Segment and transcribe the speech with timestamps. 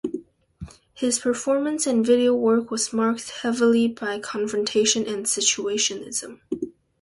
[0.95, 6.39] His performance and video work was marked heavily by confrontation and Situationism.